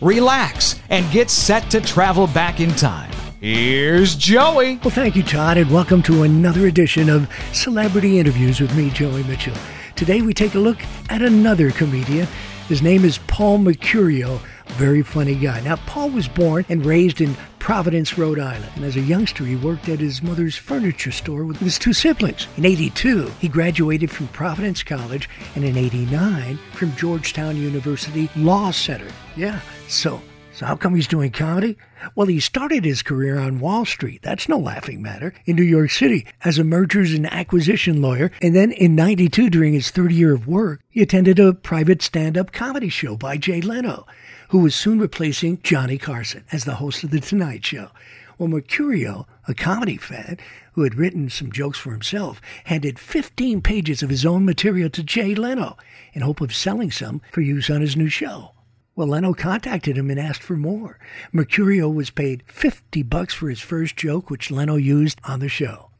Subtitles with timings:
[0.00, 3.10] relax, and get set to travel back in time.
[3.40, 4.76] Here's Joey.
[4.78, 9.22] Well, thank you, Todd, and welcome to another edition of Celebrity Interviews with me, Joey
[9.24, 9.54] Mitchell.
[9.94, 12.26] Today we take a look at another comedian.
[12.68, 14.40] His name is Paul Mecurio,
[14.72, 15.60] very funny guy.
[15.60, 19.56] Now, Paul was born and raised in Providence, Rhode Island, and as a youngster, he
[19.56, 22.46] worked at his mother's furniture store with his two siblings.
[22.56, 29.08] In 82, he graduated from Providence College, and in 89, from Georgetown University Law Center.
[29.36, 30.22] Yeah, so
[30.58, 31.78] so how come he's doing comedy?
[32.16, 34.22] Well, he started his career on Wall Street.
[34.22, 35.32] That's no laughing matter.
[35.46, 38.32] In New York City as a mergers and acquisition lawyer.
[38.42, 42.50] And then in 92, during his third year of work, he attended a private stand-up
[42.50, 44.04] comedy show by Jay Leno,
[44.48, 47.92] who was soon replacing Johnny Carson as the host of The Tonight Show.
[48.36, 50.38] Well, Mercurio, a comedy fan
[50.72, 55.04] who had written some jokes for himself, handed 15 pages of his own material to
[55.04, 55.76] Jay Leno
[56.14, 58.54] in hope of selling some for use on his new show.
[58.98, 60.98] Well, Leno contacted him and asked for more.
[61.32, 65.90] Mercurio was paid 50 bucks for his first joke, which Leno used on the show.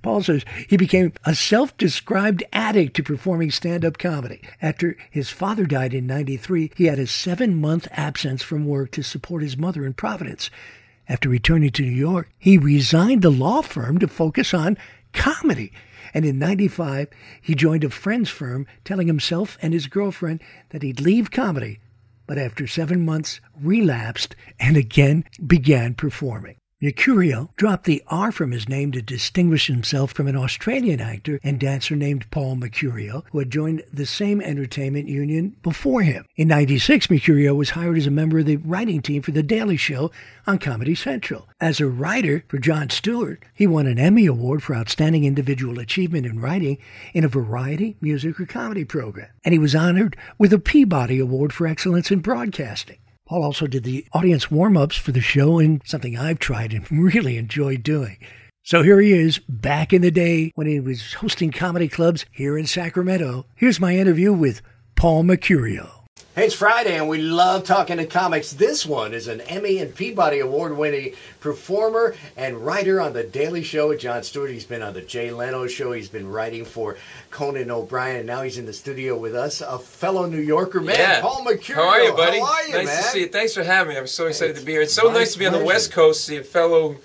[0.00, 4.40] Paul says he became a self described addict to performing stand up comedy.
[4.62, 9.02] After his father died in 93, he had a seven month absence from work to
[9.02, 10.48] support his mother in Providence.
[11.10, 14.78] After returning to New York, he resigned the law firm to focus on
[15.12, 15.74] comedy.
[16.14, 17.08] And in 95,
[17.42, 20.40] he joined a friend's firm, telling himself and his girlfriend
[20.70, 21.80] that he'd leave comedy
[22.26, 26.56] but after seven months relapsed and again began performing.
[26.82, 31.58] Mecurio dropped the R from his name to distinguish himself from an Australian actor and
[31.58, 36.26] dancer named Paul Mercurio, who had joined the same entertainment union before him.
[36.36, 39.78] In 96, Mecurio was hired as a member of the writing team for The Daily
[39.78, 40.10] Show
[40.46, 41.48] on Comedy Central.
[41.62, 46.26] As a writer for Jon Stewart, he won an Emmy Award for Outstanding Individual Achievement
[46.26, 46.76] in Writing
[47.14, 49.30] in a variety, music, or comedy program.
[49.46, 52.98] And he was honored with a Peabody Award for Excellence in Broadcasting.
[53.26, 56.90] Paul also did the audience warm ups for the show and something I've tried and
[56.90, 58.18] really enjoyed doing.
[58.62, 62.56] So here he is, back in the day when he was hosting comedy clubs here
[62.56, 63.46] in Sacramento.
[63.54, 64.62] Here's my interview with
[64.94, 65.95] Paul Mecurio.
[66.36, 68.52] Hey, it's Friday, and we love talking to comics.
[68.52, 73.62] This one is an Emmy and Peabody Award winning performer and writer on The Daily
[73.62, 74.50] Show with Jon Stewart.
[74.50, 75.92] He's been on The Jay Leno Show.
[75.92, 76.98] He's been writing for
[77.30, 80.98] Conan O'Brien, and now he's in the studio with us, a fellow New Yorker man,
[80.98, 81.20] Yeah.
[81.22, 81.76] Paul Mercurio.
[81.76, 82.38] How are you, buddy?
[82.38, 82.96] How are you, nice man?
[82.98, 83.28] to see you.
[83.28, 83.98] Thanks for having me.
[83.98, 84.82] I'm so excited It's to be here.
[84.82, 85.66] It's so nice to be on the pleasure.
[85.74, 86.96] West Coast, see a fellow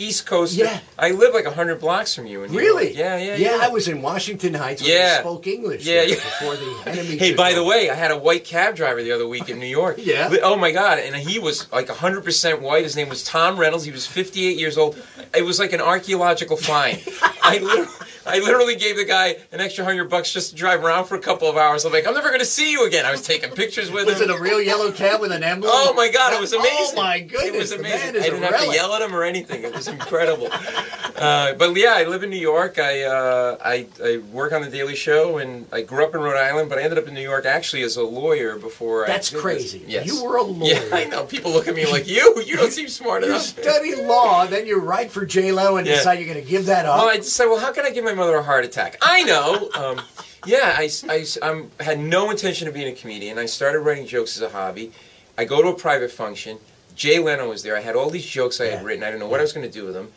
[0.00, 0.54] East Coast.
[0.54, 0.80] Yeah.
[0.98, 2.46] I live like 100 blocks from you.
[2.48, 2.86] New Really?
[2.86, 2.96] York.
[2.96, 3.56] Yeah, yeah, yeah.
[3.56, 3.64] yeah.
[3.64, 5.16] I was in Washington Heights when Yeah.
[5.16, 6.14] they spoke English Yeah, yeah.
[6.14, 7.16] before the enemy.
[7.18, 9.66] Hey, by the way, I had a white cab driver the other week in New
[9.66, 9.96] York.
[10.10, 10.34] Yeah?
[10.42, 10.98] Oh my God!
[10.98, 12.82] And he was like 100% white.
[12.84, 13.84] His name was Tom Reynolds.
[13.84, 14.96] He was 58 years old.
[15.36, 16.98] It was like an archaeological find.
[17.42, 17.88] I literally,
[18.26, 21.20] I literally gave the guy an extra hundred bucks just to drive around for a
[21.20, 21.84] couple of hours.
[21.84, 23.06] I'm like, I'm never going to see you again.
[23.06, 24.30] I was taking pictures with was him.
[24.30, 25.70] it a real yellow cab with an emblem?
[25.74, 26.32] Oh my God!
[26.34, 26.94] It was amazing.
[26.98, 27.54] Oh my goodness!
[27.54, 28.16] It was amazing.
[28.16, 29.62] I didn't have to yell at him or anything.
[29.64, 30.48] It was incredible.
[31.16, 32.78] uh, but yeah, I live in New York.
[32.78, 36.36] I, uh, I I work on the Daily Show, and I grew up in Rhode
[36.38, 39.06] Island, but I ended up in New York actually as a lawyer before.
[39.06, 39.42] That's I did this.
[39.42, 39.84] crazy.
[39.86, 40.06] Yes.
[40.06, 40.74] You were a lawyer.
[40.74, 41.24] Yeah, I know.
[41.24, 42.42] People look at me like you.
[42.46, 43.56] You don't seem smart You enough.
[43.56, 45.96] You study law, then you write for Jay Leno and Yeah.
[45.96, 46.98] decide you're going to give that up.
[46.98, 48.96] Well, I just said, well, how can I give my mother a heart attack?
[49.02, 49.70] I know.
[49.74, 50.00] Um,
[50.46, 53.38] yeah, I, I, I'm- had no intention of being a comedian.
[53.38, 54.92] I started writing jokes as a hobby.
[55.38, 56.58] I go to a private function.
[56.96, 57.76] Jay Leno was there.
[57.76, 58.76] I had all these jokes I Yeah.
[58.76, 59.02] had written.
[59.02, 60.10] I didn't know what I was going to do with them.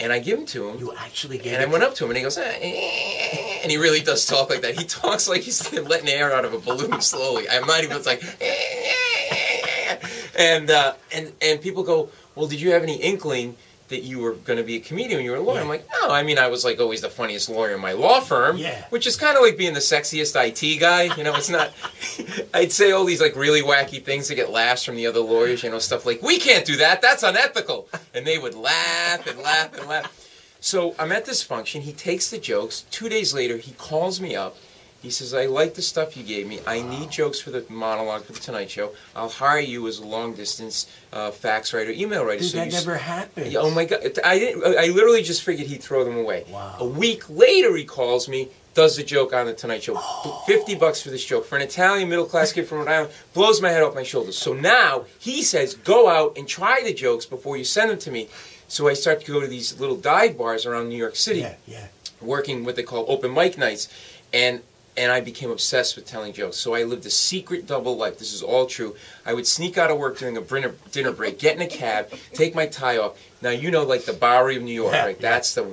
[0.00, 0.78] And I give them to him.
[0.78, 3.70] you actually gave And I went up to him and he goes, "Eh, eh," and
[3.72, 4.78] he really does talk like that.
[4.78, 7.48] He talks like he's letting air out of a balloon slowly.
[7.48, 9.96] I'm not even, it's like, "Eh,"
[10.38, 13.56] and, uh, and, and people go, well, did you have any inkling
[13.88, 15.56] that you were going to be a comedian when you were a lawyer?
[15.56, 15.62] Yeah.
[15.62, 18.20] I'm like, no, I mean, I was like always the funniest lawyer in my law
[18.20, 18.84] firm, Yeah.
[18.90, 21.14] which is kind of like being the sexiest IT guy.
[21.16, 21.72] You know, it's not,
[22.54, 25.62] I'd say all these like really wacky things to get laughs from the other lawyers,
[25.62, 27.88] you know, stuff like, we can't do that, that's unethical.
[28.14, 30.14] And they would laugh and laugh and laugh.
[30.60, 31.82] So I'm at this function.
[31.82, 32.84] He takes the jokes.
[32.90, 34.56] Two days later, he calls me up.
[35.02, 36.58] He says, I like the stuff you gave me.
[36.66, 38.92] I need jokes for the monologue for the Tonight Show.
[39.14, 42.40] I'll hire you as a long distance uh, fax writer, email writer.
[42.40, 43.52] Dude, so that never happened.
[43.52, 44.00] Yeah, Oh my God!
[44.24, 44.64] I didn't.
[44.76, 46.44] I literally just figured he'd throw them away.
[46.50, 46.76] Wow.
[46.80, 48.48] A week later, he calls me.
[48.74, 49.96] does the joke on the Tonight Show.
[50.46, 51.44] 50 bucks for this joke.
[51.46, 54.36] For an Italian middle class kid from Rhode Island, blows my head off my shoulders.
[54.36, 58.10] So now he says, go out and try the jokes before you send them to
[58.10, 58.28] me.
[58.66, 61.54] So I start to go to these little dive bars around New York City, Yeah,
[61.66, 61.86] yeah.
[62.20, 63.88] working what they call open mic nights.
[64.32, 64.60] And
[64.98, 66.56] and I became obsessed with telling jokes.
[66.56, 68.18] So I lived a secret double life.
[68.18, 68.96] This is all true.
[69.24, 72.10] I would sneak out of work during a dinner, dinner break, get in a cab,
[72.34, 73.16] take my tie off.
[73.40, 75.16] Now you know, like the Bowery of New York, Yeah, right?
[75.20, 75.30] yeah.
[75.30, 75.64] That's the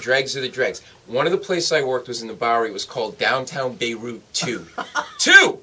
[0.00, 0.80] dregs of the dregs.
[1.06, 2.70] One of the places I worked was in the Bowery.
[2.70, 4.66] It was called Downtown Beirut Two.
[5.18, 5.58] Two.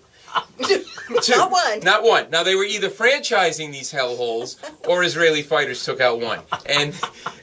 [1.21, 1.35] Two.
[1.35, 1.79] Not one.
[1.81, 2.29] Not one.
[2.29, 4.57] Now they were either franchising these hellholes
[4.87, 6.39] or Israeli fighters took out one.
[6.65, 6.93] And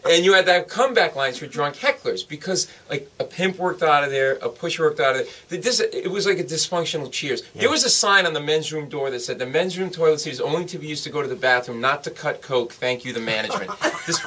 [0.08, 4.04] and you had that comeback lines for drunk hecklers because like a pimp worked out
[4.04, 5.32] of there, a push worked out of there.
[5.48, 7.42] The dis- it was like a dysfunctional cheers.
[7.54, 10.20] There was a sign on the men's room door that said the men's room toilet
[10.20, 12.72] seat is only to be used to go to the bathroom, not to cut coke.
[12.72, 13.70] Thank you, the management.
[14.06, 14.20] This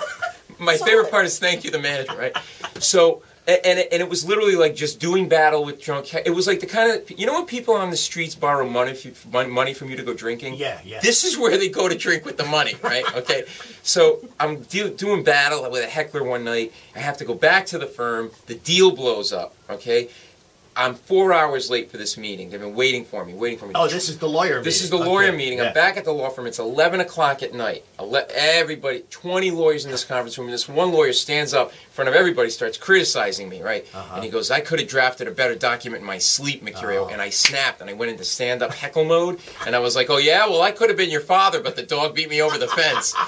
[0.60, 2.36] my favorite part is thank you, the management, right?
[2.80, 6.14] So and and it, and it was literally like just doing battle with drunk.
[6.14, 8.96] It was like the kind of you know when people on the streets borrow money
[9.02, 9.14] you,
[9.50, 10.56] money from you to go drinking.
[10.56, 11.00] Yeah, yeah.
[11.00, 13.06] This is where they go to drink with the money, right?
[13.18, 13.46] Okay,
[13.82, 16.72] so I'm do, doing battle with a heckler one night.
[16.96, 18.30] I have to go back to the firm.
[18.46, 19.56] The deal blows up.
[19.70, 20.10] Okay,
[20.78, 22.52] I'm four hours late for this meeting.
[22.52, 23.72] They've been waiting for me, waiting for me.
[23.76, 24.64] Oh, this is the lawyer meeting.
[24.64, 25.06] This is meeting.
[25.06, 25.58] the lawyer Okay, meeting.
[25.58, 25.70] yeah.
[25.70, 26.46] I'm back at the law firm.
[26.46, 27.84] It's 11 o'clock at night.
[27.98, 30.48] Ele- everybody, 20 lawyers in this conference room.
[30.48, 33.88] And this one lawyer stands up in front of everybody, starts criticizing me, right?
[33.94, 34.16] Uh-huh.
[34.16, 37.06] And he goes, I could have drafted a better document in my sleep, Mercurio.
[37.06, 37.10] Oh.
[37.10, 39.40] And I snapped and I went into stand up heckle mode.
[39.66, 40.46] And I was like, oh, yeah?
[40.46, 43.14] Well, I could have been your father, but the dog beat me over the fence.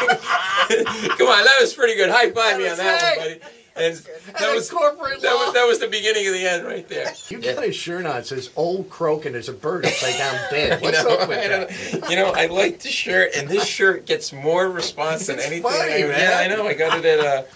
[0.00, 2.08] Come on, that was pretty good.
[2.10, 3.40] High five me on that one, buddy.
[3.80, 6.86] And that And was, corporate that was that was the beginning of the end right
[6.88, 7.12] there.
[7.28, 7.54] You Yeah.
[7.54, 10.80] got a shirt on that says "Old Croak" and there's a bird upside down dead.
[10.82, 12.10] What's I know, up with that?
[12.10, 15.62] You know, I like the shirt, and this shirt gets more response than It's anything.
[15.70, 16.20] funny, I, man.
[16.20, 16.66] Yeah, I know.
[16.66, 17.46] I got it at a,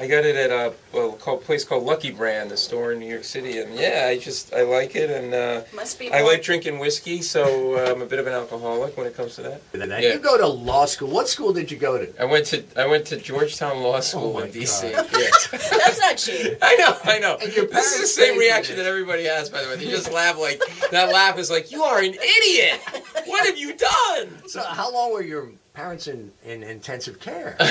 [0.00, 3.08] I got it at a well, called, place called Lucky Brand, a store in New
[3.08, 6.12] York City, and yeah, I just I like it, and uh, Must be.
[6.12, 9.34] I like drinking whiskey, so uh, I'm a bit of an alcoholic when it comes
[9.36, 9.60] to that.
[9.72, 10.12] And then Yeah.
[10.12, 11.10] You go to law school.
[11.10, 12.22] What school did you go to?
[12.22, 14.92] I went to I went to Georgetown Law School Oh my in D.C.
[14.92, 15.08] God.
[15.12, 15.18] Yeah.
[15.50, 16.56] That's not cheating.
[16.62, 17.36] I know, I know.
[17.42, 19.76] And your this is the same reaction that everybody has, by the way.
[19.76, 20.62] They just laugh like
[20.92, 21.12] that.
[21.12, 22.80] Laugh is like, "You are an idiot.
[23.26, 27.56] What have you done?" So, how long were your parents in, in intensive care?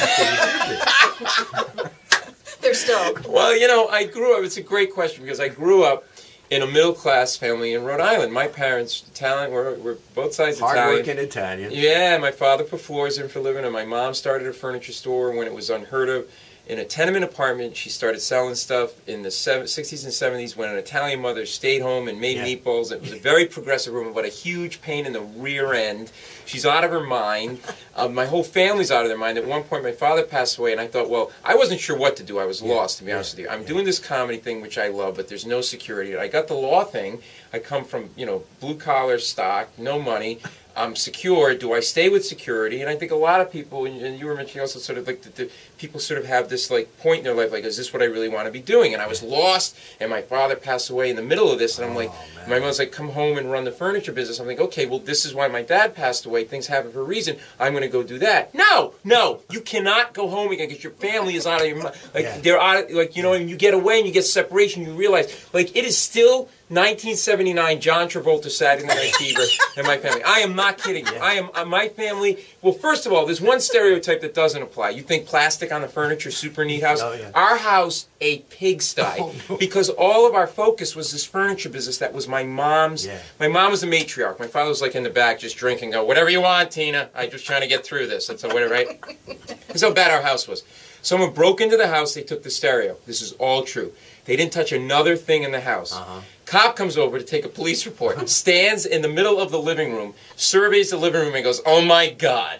[2.69, 3.23] after you did this?
[3.23, 3.33] They're still.
[3.33, 4.43] Well, you know, I grew up.
[4.43, 6.05] It's a great question because I grew up
[6.49, 8.31] in a middle class family in Rhode Island.
[8.31, 10.85] My parents, Italian, were, were both sides of Italian.
[10.85, 11.71] Hardworking Italian.
[11.73, 14.93] Yeah, my father put floors in for a living, and my mom started a furniture
[14.93, 16.29] store when it was unheard of.
[16.67, 20.67] In a tenement apartment, she started selling stuff in the seven, 60s and 70s when
[20.69, 22.45] an Italian mother stayed home and made Yeah.
[22.45, 22.91] meatballs.
[22.91, 26.11] It was a very progressive woman, but a huge pain in the rear end.
[26.45, 27.59] She's out of her mind.
[27.95, 29.37] Uh, my whole family's out of their mind.
[29.37, 32.17] At one point, my father passed away, and I thought, well, I wasn't sure what
[32.17, 32.37] to do.
[32.37, 33.49] I was lost, to be honest with you.
[33.49, 36.17] I'm doing this comedy thing, which I love, but there's no security.
[36.17, 37.21] I got the law thing.
[37.53, 40.39] I come from, you know, blue collar stock, no money.
[40.77, 41.55] I'm secure.
[41.55, 42.81] Do I stay with security?
[42.81, 45.21] And I think a lot of people, and you were mentioning also sort of like
[45.23, 47.91] the, the people sort of have this like point in their life, like, is this
[47.91, 48.93] what I really want to be doing?
[48.93, 51.89] And I was lost, and my father passed away in the middle of this, and
[51.89, 54.39] I'm like, Oh, my mom's like, come home and run the furniture business.
[54.39, 56.45] I'm like, okay, well, this is why my dad passed away.
[56.45, 57.35] Things happen for a reason.
[57.59, 58.53] I'm going to go do that.
[58.55, 61.95] No, no, you cannot go home again because your family is out of your mind.
[62.13, 62.37] Like Yeah.
[62.39, 62.85] they're out.
[62.85, 64.83] Of, like you know, and you get away and you get separation.
[64.83, 67.79] You realize, like, it is still 1979.
[67.79, 69.41] John Travolta Saturday Night Fever
[69.77, 70.21] and my family.
[70.23, 71.15] I am not kidding you.
[71.15, 72.43] I am uh, my family.
[72.61, 74.89] Well, first of all, there's one stereotype that doesn't apply.
[74.89, 76.99] You think plastic on the furniture, super neat house.
[77.01, 77.31] Oh, yeah.
[77.33, 79.57] Our house, a pigsty, Oh, no.
[79.57, 83.05] because all of our focus was this furniture business that was my mom's.
[83.05, 83.19] Yeah.
[83.39, 84.37] My mom was the matriarch.
[84.37, 85.91] My father was like in the back just drinking.
[85.91, 87.09] Go whatever you want, Tina.
[87.15, 88.27] I just trying to get through this.
[88.27, 89.01] That's whatever, right?
[89.67, 90.63] That's how bad our house was.
[91.01, 92.13] Someone broke into the house.
[92.13, 92.97] They took the stereo.
[93.05, 93.93] This is all true.
[94.25, 95.93] They didn't touch another thing in the house.
[95.95, 96.19] Uh-huh.
[96.47, 98.29] Cop comes over to take a police report.
[98.29, 100.13] Stands in the middle of the living room.
[100.37, 102.59] Surveys the living room and goes, "Oh my god,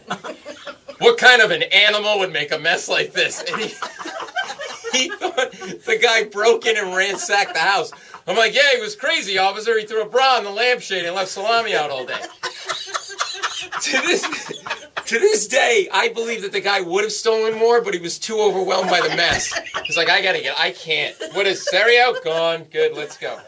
[1.00, 3.67] what kind of an animal would make a mess like this?" And he,
[4.91, 5.51] he thought
[5.86, 7.94] the guy broke in and ransacked the house.
[8.27, 9.79] I'm like, "Yeah, he was crazy, officer.
[9.79, 12.20] He threw a bra on the lampshade and left salami out all day."
[13.82, 14.24] to this
[15.08, 18.20] to this day, I believe that the guy would have stolen more, but he was
[18.20, 19.54] too overwhelmed by the mess.
[19.86, 21.16] He's like, I gotta get, I can't.
[21.34, 22.14] What is stereo?
[22.24, 22.66] Gone.
[22.66, 23.40] Good, let's go.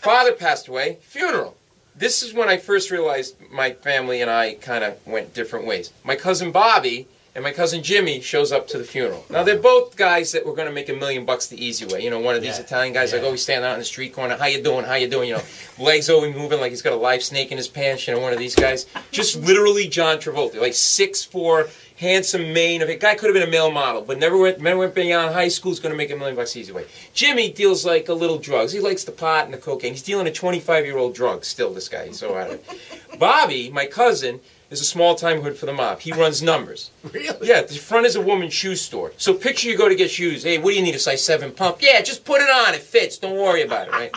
[0.00, 0.98] Father passed away.
[1.02, 1.56] Funeral.
[1.96, 5.92] This is when I first realized my family and I kind of went different ways.
[6.04, 9.24] My cousin Bobby and my cousin Jimmy shows up to the funeral.
[9.30, 12.02] Now they're both guys that were going to make a million bucks the easy way.
[12.02, 12.64] You know, one of these Yeah.
[12.64, 13.22] Italian guys like Yeah.
[13.22, 15.36] Oh, always standing out in the street corner, how you doing, how you doing, you
[15.36, 15.42] know,
[15.78, 18.08] legs always moving like he's got a live snake in his pants.
[18.08, 22.82] You know, one of these guys, just literally John Travolta, like six four, handsome mane
[22.82, 22.98] of it.
[22.98, 25.70] Guy could have been a male model, but never went, never went beyond high school.
[25.70, 26.86] Is going to make a million bucks the easy way.
[27.14, 28.72] Jimmy deals like a little drugs.
[28.72, 29.92] He likes the pot and the cocaine.
[29.92, 31.72] He's dealing a 25 year old drug still.
[31.72, 33.18] This guy, he's so out of it.
[33.20, 36.00] Bobby, my cousin, is a small time hood for the mob.
[36.00, 36.90] He runs numbers.
[37.12, 37.48] Really?
[37.48, 39.12] Yeah, the front is a woman's shoe store.
[39.16, 40.42] So picture you go to get shoes.
[40.42, 40.94] Hey, what do you need?
[40.94, 41.78] A size seven pump?
[41.80, 42.74] Yeah, just put it on.
[42.74, 43.16] It fits.
[43.18, 44.14] Don't worry about it, right?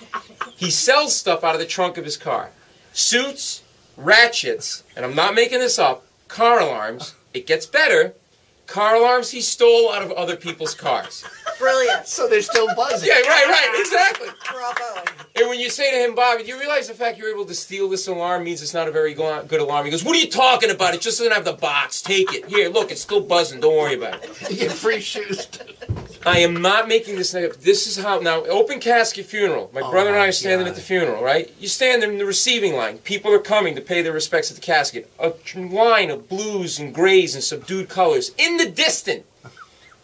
[0.56, 2.50] he sells stuff out of the trunk of his car.
[2.92, 3.62] Suits,
[3.96, 7.14] ratchets, and I'm not making this up, car alarms.
[7.32, 8.14] It gets better.
[8.66, 11.24] Car alarms he stole out of other people's cars.
[11.62, 12.06] Brilliant.
[12.08, 13.08] So they're still buzzing.
[13.08, 14.28] Yeah, right, right, exactly.
[14.50, 15.04] Bravo.
[15.36, 17.54] And when you say to him, Bobby, do you realize the fact you're able to
[17.54, 19.84] steal this alarm means it's not a very good alarm?
[19.84, 20.92] He goes, What are you talking about?
[20.92, 22.02] It just doesn't have the box.
[22.02, 22.46] Take it.
[22.46, 23.60] Here, look, it's still buzzing.
[23.60, 24.30] Don't worry about it.
[24.50, 25.48] You get free shoes.
[26.26, 27.62] I am not making this negative.
[27.62, 29.70] This is how now open casket funeral.
[29.72, 30.70] My oh brother and I Oh are standing God.
[30.70, 31.52] at the funeral, right?
[31.60, 32.98] You stand there in the receiving line.
[32.98, 35.10] People are coming to pay their respects at the casket.
[35.20, 38.32] A line of blues and grays and subdued colors.
[38.36, 39.24] In the distant,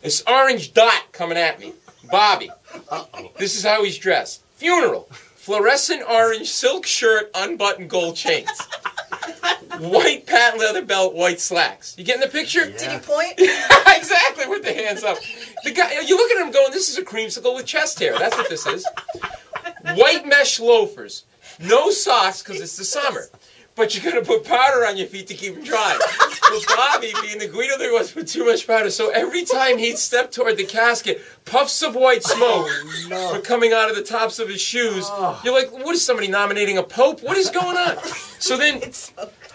[0.02, 1.72] this orange dot coming at me.
[2.10, 2.50] Bobby.
[3.38, 4.42] This is how he's dressed.
[4.56, 5.08] Funeral.
[5.36, 8.50] Fluorescent orange silk shirt, unbuttoned gold chains.
[9.78, 11.94] White patent leather belt, white slacks.
[11.96, 12.66] You getting the picture?
[12.66, 13.34] Did you point?
[13.38, 15.18] exactly with the hands up.
[15.64, 18.36] The guy, you look at him going, "This is a creamsicle with chest hair." That's
[18.36, 18.86] what this is.
[19.94, 21.24] White mesh loafers,
[21.60, 23.28] no socks because it's the summer,
[23.78, 25.98] but you're gonna put powder on your feet to keep them dry.
[26.50, 29.96] Well, Bobby, being the Guido there was, put too much powder, so every time he'd
[29.96, 33.32] step toward the casket, puffs of white oh, smoke no.
[33.32, 35.06] were coming out of the tops of his shoes.
[35.08, 35.40] Ah.
[35.44, 37.22] You're like, "What is somebody nominating a pope?
[37.22, 37.96] What is going on?"
[38.38, 38.82] So then.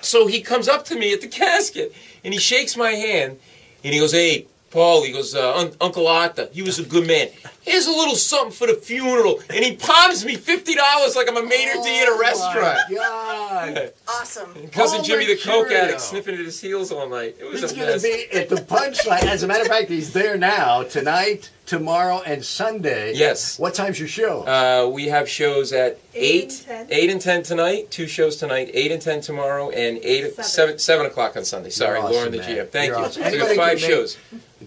[0.04, 1.94] So he comes up to me at the casket
[2.26, 3.40] and he shakes my hand
[3.86, 7.08] and he goes, "Hey, Paul," he goes, uh, Un- "Uncle Arthur, he was a good
[7.08, 7.30] man.
[7.62, 11.38] Here's a little something for the funeral." And he palms me fifty dollars like I'm
[11.38, 12.80] a maitre d' at a restaurant.
[12.92, 13.94] Oh, my God.
[14.06, 14.54] Awesome.
[14.72, 15.80] Cousin Paul Jimmy the coke Mercurio.
[15.84, 17.36] addict sniffing at his heels all night.
[17.40, 18.04] It was He's a going to mess.
[18.04, 19.24] be at the punchline.
[19.24, 23.14] As a matter of fact, he's there now, tonight, tomorrow, and Sunday.
[23.16, 23.58] Yes.
[23.58, 24.42] What time's your show?
[24.44, 27.00] Uh, we have shows at Eight 8, and 10.
[27.00, 30.44] 8 and 10 tonight, two shows tonight, 8 and 10 tomorrow, and 8, Seven.
[30.44, 31.70] 7, 7 o'clock on Sunday.
[31.70, 32.50] Sorry, awesome, Lauren the man.
[32.58, 32.70] GM.
[32.70, 33.06] Thank You're you.
[33.06, 33.24] awesome.
[33.24, 34.18] So we Anybody got five can make- shows.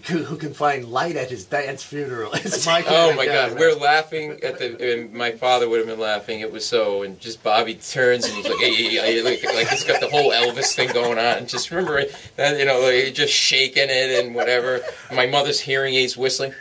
[0.05, 2.31] Who, can find light at his dance funeral?
[2.35, 4.93] It's oh my Oh my God, we're laughing at the.
[4.93, 6.39] And my father would have been laughing.
[6.41, 9.67] It was so, and just Bobby turns and he's like, hey, hey, hey, like, like
[9.67, 11.47] he's got the whole Elvis thing going on.
[11.47, 12.03] Just remember
[12.35, 14.81] that, you know, like, just shaking it and whatever.
[15.11, 16.53] My mother's hearing aids whistling.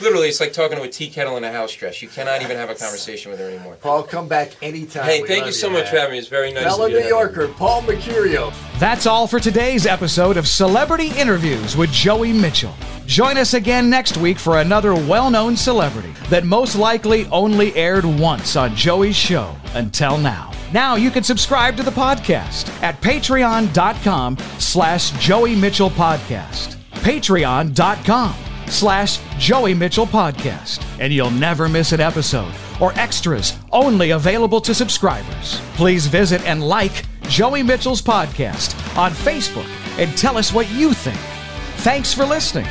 [0.00, 2.00] Literally, it's like talking to a tea kettle in a house dress.
[2.02, 3.76] You cannot even have a conversation with her anymore.
[3.80, 5.04] Paul, come back anytime.
[5.04, 6.18] Hey, We thank you so much for having me.
[6.18, 6.64] It's very nice.
[6.64, 7.36] Fellow of you to New have me.
[7.36, 8.52] Yorker, Paul Mercurio.
[8.78, 12.74] That's all for today's episode of Celebrity Interviews with Joey Mitchell.
[13.06, 18.04] Join us again next week for another well known celebrity that most likely only aired
[18.04, 20.52] once on Joey's show until now.
[20.72, 26.76] Now you can subscribe to the podcast at patreon.com slash Joey Mitchell Podcast.
[27.02, 30.84] Patreon.com slash Joey Mitchell Podcast.
[30.98, 35.60] And you'll never miss an episode or extras only available to subscribers.
[35.74, 41.18] Please visit and like Joey Mitchell's podcast on Facebook and tell us what you think.
[41.82, 42.66] Thanks for listening.